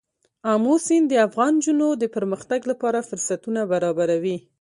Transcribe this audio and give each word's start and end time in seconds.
آمو 0.51 0.75
سیند 0.85 1.07
د 1.09 1.13
افغان 1.27 1.53
نجونو 1.59 1.87
د 2.01 2.03
پرمختګ 2.15 2.61
لپاره 2.71 3.05
فرصتونه 3.09 3.61
برابروي. 3.71 4.37